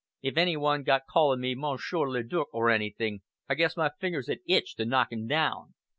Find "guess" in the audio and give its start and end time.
3.53-3.77